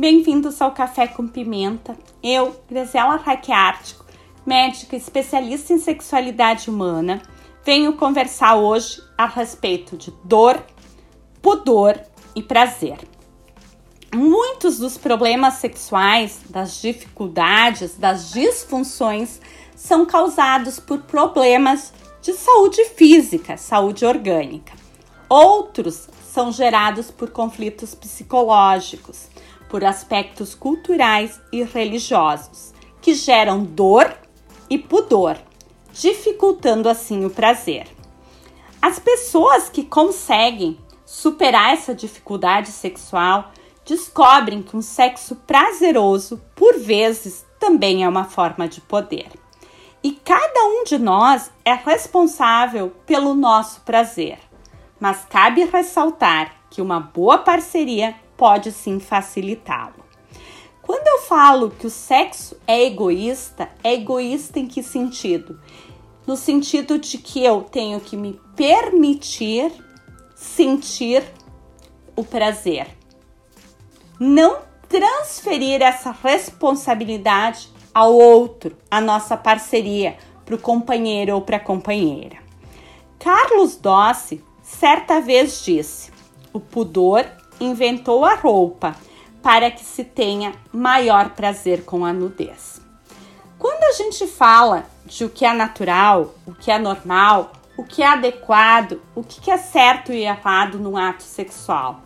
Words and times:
Bem-vindos 0.00 0.62
ao 0.62 0.72
Café 0.72 1.06
com 1.06 1.28
Pimenta. 1.28 1.94
Eu, 2.22 2.58
Graziela 2.70 3.16
Raquiártico, 3.16 4.06
médica 4.46 4.96
especialista 4.96 5.74
em 5.74 5.78
sexualidade 5.78 6.70
humana, 6.70 7.20
venho 7.62 7.92
conversar 7.92 8.56
hoje 8.56 9.02
a 9.18 9.26
respeito 9.26 9.98
de 9.98 10.10
dor, 10.24 10.58
pudor 11.42 12.00
e 12.34 12.42
prazer. 12.42 12.96
Muitos 14.14 14.78
dos 14.78 14.96
problemas 14.96 15.56
sexuais, 15.56 16.40
das 16.48 16.80
dificuldades, 16.80 17.94
das 17.94 18.30
disfunções 18.30 19.38
são 19.76 20.06
causados 20.06 20.80
por 20.80 21.00
problemas 21.02 21.92
de 22.22 22.32
saúde 22.32 22.82
física, 22.96 23.58
saúde 23.58 24.06
orgânica. 24.06 24.72
Outros 25.28 26.08
são 26.32 26.50
gerados 26.50 27.10
por 27.10 27.30
conflitos 27.30 27.94
psicológicos, 27.94 29.28
por 29.70 29.84
aspectos 29.84 30.54
culturais 30.54 31.40
e 31.52 31.62
religiosos, 31.62 32.74
que 33.00 33.14
geram 33.14 33.64
dor 33.64 34.12
e 34.68 34.76
pudor, 34.76 35.38
dificultando 35.92 36.88
assim 36.88 37.24
o 37.24 37.30
prazer. 37.30 37.86
As 38.82 38.98
pessoas 38.98 39.68
que 39.68 39.84
conseguem 39.84 40.78
superar 41.06 41.72
essa 41.72 41.94
dificuldade 41.94 42.68
sexual 42.68 43.52
descobrem 43.84 44.62
que 44.62 44.76
um 44.76 44.82
sexo 44.82 45.36
prazeroso, 45.36 46.40
por 46.54 46.78
vezes, 46.78 47.46
também 47.58 48.04
é 48.04 48.08
uma 48.08 48.24
forma 48.24 48.68
de 48.68 48.80
poder. 48.80 49.28
E 50.02 50.12
cada 50.12 50.64
um 50.64 50.84
de 50.84 50.98
nós 50.98 51.50
é 51.64 51.74
responsável 51.74 52.90
pelo 53.04 53.34
nosso 53.34 53.82
prazer. 53.82 54.38
Mas 54.98 55.26
cabe 55.28 55.64
ressaltar 55.64 56.54
que 56.70 56.80
uma 56.80 57.00
boa 57.00 57.38
parceria 57.38 58.14
pode 58.40 58.72
sim 58.72 58.98
facilitá-lo. 58.98 60.02
Quando 60.80 61.06
eu 61.06 61.18
falo 61.26 61.68
que 61.68 61.86
o 61.86 61.90
sexo 61.90 62.56
é 62.66 62.86
egoísta, 62.86 63.68
é 63.84 63.92
egoísta 63.92 64.58
em 64.58 64.66
que 64.66 64.82
sentido? 64.82 65.60
No 66.26 66.38
sentido 66.38 66.98
de 66.98 67.18
que 67.18 67.44
eu 67.44 67.60
tenho 67.60 68.00
que 68.00 68.16
me 68.16 68.40
permitir 68.56 69.70
sentir 70.34 71.22
o 72.16 72.24
prazer. 72.24 72.88
Não 74.18 74.60
transferir 74.88 75.82
essa 75.82 76.10
responsabilidade 76.10 77.68
ao 77.92 78.14
outro, 78.14 78.74
a 78.90 79.02
nossa 79.02 79.36
parceria, 79.36 80.16
para 80.46 80.54
o 80.54 80.58
companheiro 80.58 81.34
ou 81.34 81.42
para 81.42 81.58
a 81.58 81.60
companheira. 81.60 82.38
Carlos 83.18 83.76
Dossi 83.76 84.42
certa 84.62 85.20
vez 85.20 85.62
disse: 85.62 86.10
o 86.54 86.58
pudor 86.58 87.39
inventou 87.60 88.24
a 88.24 88.34
roupa 88.34 88.96
para 89.42 89.70
que 89.70 89.84
se 89.84 90.04
tenha 90.04 90.52
maior 90.72 91.30
prazer 91.30 91.84
com 91.84 92.04
a 92.04 92.12
nudez. 92.12 92.80
Quando 93.58 93.84
a 93.84 93.92
gente 93.92 94.26
fala 94.26 94.86
de 95.04 95.24
o 95.24 95.28
que 95.28 95.44
é 95.44 95.52
natural, 95.52 96.34
o 96.46 96.54
que 96.54 96.70
é 96.70 96.78
normal, 96.78 97.52
o 97.76 97.84
que 97.84 98.02
é 98.02 98.06
adequado, 98.06 99.00
o 99.14 99.22
que 99.22 99.50
é 99.50 99.56
certo 99.56 100.12
e 100.12 100.22
errado 100.22 100.78
no 100.78 100.96
ato 100.96 101.22
sexual, 101.22 102.00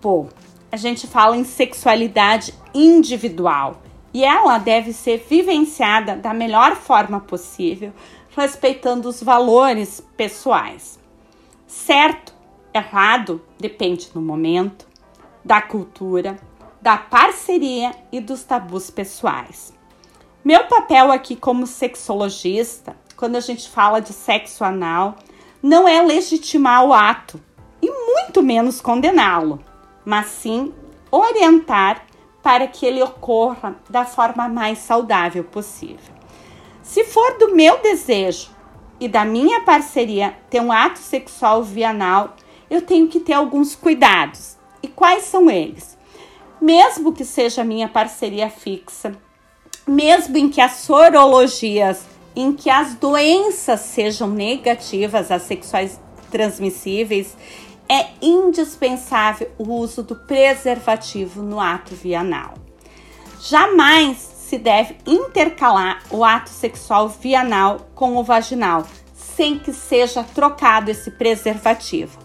pô, 0.00 0.26
a 0.70 0.76
gente 0.76 1.06
fala 1.06 1.36
em 1.36 1.44
sexualidade 1.44 2.54
individual 2.74 3.82
e 4.12 4.24
ela 4.24 4.58
deve 4.58 4.92
ser 4.92 5.24
vivenciada 5.28 6.16
da 6.16 6.34
melhor 6.34 6.76
forma 6.76 7.20
possível, 7.20 7.92
respeitando 8.36 9.08
os 9.08 9.22
valores 9.22 10.00
pessoais. 10.16 10.98
Certo, 11.66 12.34
errado, 12.74 13.40
depende 13.58 14.10
do 14.12 14.20
momento, 14.20 14.89
da 15.44 15.60
cultura, 15.60 16.38
da 16.80 16.96
parceria 16.96 17.92
e 18.10 18.20
dos 18.20 18.42
tabus 18.42 18.90
pessoais. 18.90 19.72
Meu 20.44 20.64
papel 20.64 21.12
aqui 21.12 21.36
como 21.36 21.66
sexologista, 21.66 22.96
quando 23.16 23.36
a 23.36 23.40
gente 23.40 23.68
fala 23.68 24.00
de 24.00 24.12
sexo 24.12 24.64
anal, 24.64 25.16
não 25.62 25.86
é 25.86 26.00
legitimar 26.02 26.84
o 26.84 26.94
ato 26.94 27.40
e 27.82 27.90
muito 27.90 28.42
menos 28.42 28.80
condená-lo, 28.80 29.62
mas 30.04 30.26
sim 30.26 30.72
orientar 31.10 32.06
para 32.42 32.66
que 32.66 32.86
ele 32.86 33.02
ocorra 33.02 33.76
da 33.88 34.04
forma 34.04 34.48
mais 34.48 34.78
saudável 34.78 35.44
possível. 35.44 36.14
Se 36.82 37.04
for 37.04 37.38
do 37.38 37.54
meu 37.54 37.78
desejo 37.82 38.50
e 38.98 39.06
da 39.06 39.24
minha 39.24 39.60
parceria 39.62 40.36
ter 40.48 40.60
um 40.60 40.72
ato 40.72 40.98
sexual 40.98 41.62
via 41.62 41.90
anal, 41.90 42.36
eu 42.70 42.82
tenho 42.82 43.08
que 43.08 43.20
ter 43.20 43.34
alguns 43.34 43.74
cuidados. 43.74 44.56
E 44.82 44.88
quais 44.88 45.24
são 45.24 45.50
eles? 45.50 45.98
Mesmo 46.60 47.12
que 47.12 47.24
seja 47.24 47.64
minha 47.64 47.88
parceria 47.88 48.50
fixa, 48.50 49.12
mesmo 49.86 50.36
em 50.36 50.48
que 50.48 50.60
as 50.60 50.72
sorologias, 50.72 52.04
em 52.36 52.52
que 52.52 52.70
as 52.70 52.94
doenças 52.94 53.80
sejam 53.80 54.28
negativas, 54.28 55.30
as 55.30 55.42
sexuais 55.42 55.98
transmissíveis, 56.30 57.36
é 57.88 58.06
indispensável 58.22 59.50
o 59.58 59.72
uso 59.72 60.02
do 60.02 60.14
preservativo 60.14 61.42
no 61.42 61.58
ato 61.58 61.94
vianal. 61.94 62.54
Jamais 63.40 64.16
se 64.18 64.58
deve 64.58 64.96
intercalar 65.06 66.02
o 66.10 66.24
ato 66.24 66.50
sexual 66.50 67.08
vianal 67.08 67.88
com 67.94 68.16
o 68.16 68.22
vaginal, 68.22 68.86
sem 69.14 69.58
que 69.58 69.72
seja 69.72 70.22
trocado 70.22 70.90
esse 70.90 71.10
preservativo. 71.10 72.18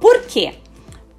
Por 0.00 0.22
quê? 0.22 0.54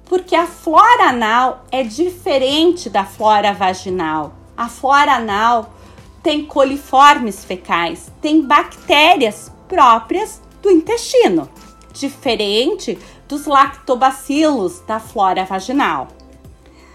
Porque 0.08 0.34
a 0.34 0.46
flora 0.46 1.10
anal 1.10 1.64
é 1.70 1.82
diferente 1.82 2.88
da 2.88 3.04
flora 3.04 3.52
vaginal. 3.52 4.32
A 4.56 4.68
flora 4.68 5.12
anal 5.12 5.74
tem 6.22 6.46
coliformes 6.46 7.44
fecais, 7.44 8.10
tem 8.20 8.42
bactérias 8.42 9.52
próprias 9.68 10.42
do 10.62 10.70
intestino, 10.70 11.48
diferente 11.92 12.98
dos 13.28 13.46
lactobacilos 13.46 14.80
da 14.80 14.98
flora 14.98 15.44
vaginal. 15.44 16.08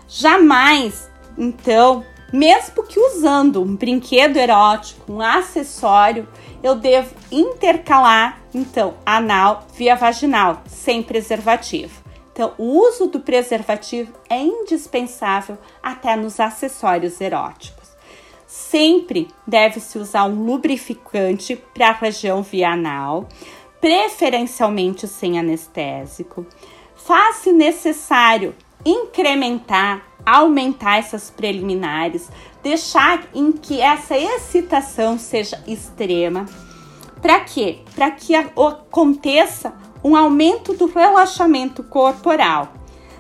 Jamais, 0.08 1.10
então, 1.38 2.04
mesmo 2.32 2.84
que 2.84 3.00
usando 3.00 3.62
um 3.62 3.76
brinquedo 3.76 4.38
erótico, 4.38 5.14
um 5.14 5.22
acessório, 5.22 6.28
eu 6.64 6.76
devo 6.76 7.16
intercalar, 7.32 8.40
então, 8.54 8.96
anal 9.06 9.68
via 9.76 9.96
vaginal, 9.96 10.64
sem 10.66 11.04
preservativo. 11.04 12.03
Então, 12.34 12.54
o 12.58 12.80
uso 12.80 13.06
do 13.06 13.20
preservativo 13.20 14.12
é 14.28 14.42
indispensável 14.42 15.56
até 15.84 16.16
nos 16.16 16.40
acessórios 16.40 17.22
eróticos. 17.22 17.90
Sempre 18.48 19.28
deve-se 19.46 20.00
usar 20.00 20.26
um 20.26 20.44
lubrificante 20.44 21.56
para 21.56 21.90
a 21.90 21.94
região 21.94 22.42
via 22.42 22.72
anal, 22.72 23.30
preferencialmente 23.80 25.08
sem 25.08 25.38
anestésico. 25.38 26.46
Faz-se 26.96 27.52
necessário 27.52 28.56
incrementar, 28.84 30.04
aumentar 30.26 30.98
essas 30.98 31.30
preliminares, 31.30 32.30
deixar 32.64 33.28
em 33.34 33.52
que 33.52 33.80
essa 33.80 34.18
excitação 34.18 35.20
seja 35.20 35.64
extrema. 35.68 36.48
Para 37.22 37.42
quê? 37.42 37.80
Para 37.94 38.10
que 38.12 38.34
aconteça 38.36 39.74
um 40.04 40.16
aumento 40.16 40.74
do 40.74 40.88
relaxamento 40.88 41.84
corporal. 41.84 42.74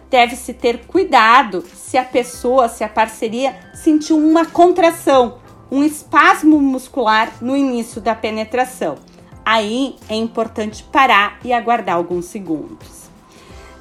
Deve-se 0.10 0.54
ter 0.54 0.86
cuidado 0.86 1.64
se 1.74 1.98
a 1.98 2.04
pessoa, 2.04 2.68
se 2.68 2.84
a 2.84 2.90
parceria 2.90 3.56
sentiu 3.74 4.18
uma 4.18 4.46
contração, 4.46 5.40
um 5.72 5.84
espasmo 5.84 6.60
muscular 6.60 7.32
no 7.42 7.56
início 7.56 8.00
da 8.00 8.14
penetração 8.14 8.98
aí 9.46 9.96
é 10.10 10.16
importante 10.16 10.84
parar 10.84 11.40
e 11.44 11.52
aguardar 11.52 11.96
alguns 11.96 12.26
segundos. 12.26 13.04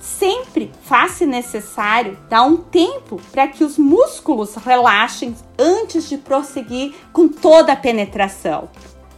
Sempre 0.00 0.72
faz-se 0.82 1.24
necessário 1.24 2.19
dar 2.28 2.43
um 2.43 2.56
tempo 2.56 3.20
para 3.31 3.46
que 3.46 3.62
os 3.62 3.78
músculos 3.78 4.54
relaxem 4.56 5.34
antes 5.58 6.08
de 6.08 6.16
prosseguir 6.16 6.94
com 7.12 7.28
toda 7.28 7.72
a 7.72 7.76
penetração, 7.76 8.69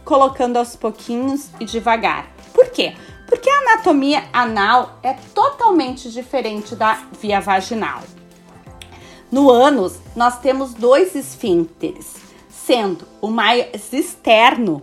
colocando 0.03 0.57
aos 0.57 0.75
pouquinhos 0.75 1.49
e 1.59 1.65
devagar. 1.65 2.27
Por 2.53 2.67
quê? 2.69 2.95
Porque 3.27 3.49
a 3.49 3.59
anatomia 3.59 4.23
anal 4.31 4.99
é 5.01 5.13
totalmente 5.33 6.11
diferente 6.11 6.75
da 6.75 7.01
via 7.19 7.39
vaginal. 7.39 8.01
No 9.31 9.49
ânus, 9.49 9.99
nós 10.15 10.39
temos 10.39 10.73
dois 10.73 11.15
esfíncteres, 11.15 12.15
sendo 12.47 13.07
o 13.21 13.27
mais 13.27 13.91
externo 13.91 14.81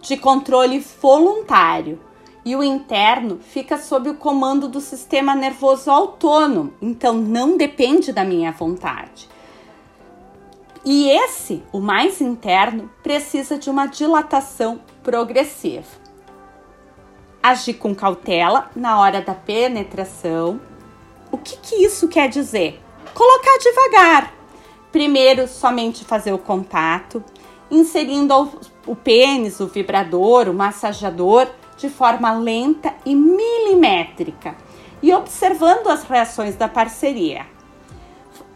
de 0.00 0.16
controle 0.16 0.84
voluntário 1.00 2.00
e 2.44 2.54
o 2.54 2.62
interno 2.62 3.38
fica 3.40 3.78
sob 3.78 4.10
o 4.10 4.14
comando 4.14 4.68
do 4.68 4.80
sistema 4.80 5.34
nervoso 5.34 5.90
autônomo, 5.90 6.74
então 6.80 7.14
não 7.14 7.56
depende 7.56 8.12
da 8.12 8.24
minha 8.24 8.52
vontade. 8.52 9.28
E 10.84 11.08
esse, 11.08 11.62
o 11.72 11.80
mais 11.80 12.20
interno, 12.20 12.90
precisa 13.02 13.56
de 13.56 13.70
uma 13.70 13.86
dilatação 13.86 14.80
progressiva. 15.02 16.03
Agir 17.44 17.74
com 17.74 17.94
cautela 17.94 18.70
na 18.74 18.98
hora 18.98 19.20
da 19.20 19.34
penetração. 19.34 20.58
O 21.30 21.36
que, 21.36 21.58
que 21.58 21.84
isso 21.84 22.08
quer 22.08 22.28
dizer? 22.28 22.80
Colocar 23.12 23.58
devagar, 23.58 24.34
Primeiro, 24.94 25.48
somente 25.48 26.04
fazer 26.04 26.32
o 26.32 26.38
contato, 26.38 27.20
inserindo 27.68 28.48
o 28.86 28.94
pênis, 28.94 29.58
o 29.58 29.66
vibrador, 29.66 30.48
o 30.48 30.54
massageador 30.54 31.48
de 31.76 31.88
forma 31.88 32.32
lenta 32.32 32.94
e 33.04 33.12
milimétrica 33.12 34.54
e 35.02 35.12
observando 35.12 35.88
as 35.88 36.04
reações 36.04 36.54
da 36.54 36.68
parceria. 36.68 37.44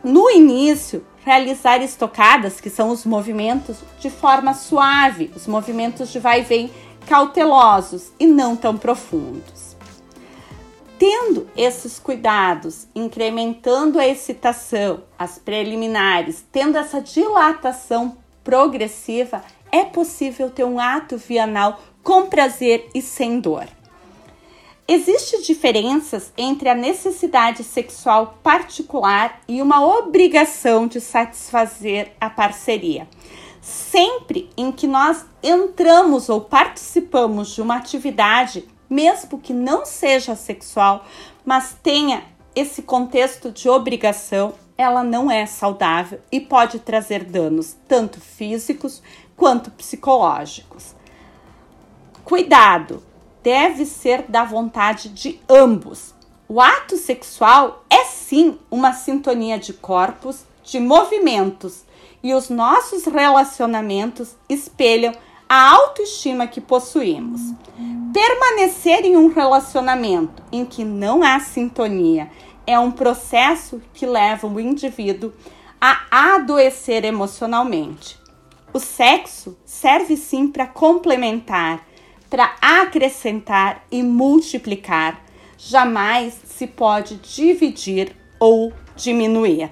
No 0.05 0.31
início, 0.31 1.05
realizar 1.25 1.79
estocadas, 1.83 2.61
que 2.61 2.71
são 2.71 2.91
os 2.91 3.05
movimentos 3.05 3.79
de 3.99 4.09
forma 4.09 4.55
suave, 4.55 5.33
os 5.35 5.49
movimentos 5.49 6.09
de 6.09 6.21
vai 6.21 6.43
e 6.43 6.45
vem 6.45 6.71
cautelosos 7.09 8.13
e 8.21 8.27
não 8.27 8.55
tão 8.55 8.77
profundos. 8.77 9.75
Tendo 10.99 11.49
esses 11.57 11.99
cuidados, 11.99 12.87
incrementando 12.95 13.99
a 13.99 14.07
excitação, 14.07 15.05
as 15.19 15.39
preliminares, 15.39 16.45
tendo 16.53 16.77
essa 16.77 17.01
dilatação 17.01 18.19
progressiva, 18.45 19.43
é 19.73 19.85
possível 19.85 20.51
ter 20.51 20.65
um 20.65 20.79
ato 20.79 21.17
vianal 21.17 21.81
com 22.03 22.27
prazer 22.27 22.91
e 22.95 23.01
sem 23.01 23.41
dor. 23.41 23.67
Existem 24.87 25.41
diferenças 25.43 26.33
entre 26.37 26.69
a 26.69 26.75
necessidade 26.75 27.63
sexual 27.65 28.39
particular 28.43 29.41
e 29.49 29.63
uma 29.63 29.85
obrigação 29.85 30.87
de 30.87 31.01
satisfazer 31.01 32.13
a 32.21 32.29
parceria. 32.29 33.07
Sempre 33.69 34.49
em 34.57 34.73
que 34.73 34.87
nós 34.87 35.27
entramos 35.43 36.31
ou 36.31 36.41
participamos 36.41 37.51
de 37.51 37.61
uma 37.61 37.77
atividade, 37.77 38.67
mesmo 38.89 39.39
que 39.39 39.53
não 39.53 39.85
seja 39.85 40.35
sexual, 40.35 41.05
mas 41.45 41.77
tenha 41.83 42.25
esse 42.57 42.81
contexto 42.81 43.51
de 43.53 43.69
obrigação, 43.69 44.55
ela 44.75 45.05
não 45.05 45.31
é 45.31 45.45
saudável 45.45 46.19
e 46.33 46.41
pode 46.41 46.79
trazer 46.79 47.25
danos 47.25 47.77
tanto 47.87 48.19
físicos 48.23 49.03
quanto 49.37 49.71
psicológicos. 49.73 50.95
Cuidado, 52.25 53.03
deve 53.43 53.85
ser 53.85 54.23
da 54.23 54.45
vontade 54.45 55.11
de 55.11 55.39
ambos. 55.47 56.15
O 56.49 56.59
ato 56.59 56.97
sexual 56.97 57.85
é 57.91 58.03
sim 58.07 58.59
uma 58.71 58.95
sintonia 58.95 59.59
de 59.59 59.75
corpos, 59.75 60.47
de 60.65 60.81
movimentos, 60.81 61.85
e 62.23 62.35
os 62.35 62.49
nossos 62.49 63.05
relacionamentos 63.05 64.37
espelham 64.49 65.15
a 65.49 65.71
autoestima 65.71 66.47
que 66.47 66.61
possuímos. 66.61 67.41
Permanecer 68.13 69.05
em 69.05 69.17
um 69.17 69.29
relacionamento 69.29 70.43
em 70.53 70.65
que 70.65 70.85
não 70.85 71.23
há 71.23 71.41
sintonia 71.41 72.31
é 72.67 72.79
um 72.79 72.91
processo 72.91 73.81
que 73.95 74.05
leva 74.05 74.47
o 74.47 74.61
indivíduo 74.61 75.33
a 75.81 76.35
adoecer 76.35 77.05
emocionalmente. 77.05 78.19
O 78.73 78.79
sexo 78.79 79.57
serve 79.65 80.17
sim 80.17 80.49
para 80.49 80.67
complementar, 80.67 81.87
para 82.29 82.55
acrescentar 82.61 83.85
e 83.91 84.03
multiplicar. 84.03 85.25
Jamais 85.57 86.35
se 86.45 86.67
pode 86.67 87.17
dividir 87.17 88.15
ou 88.39 88.73
diminuir. 88.95 89.71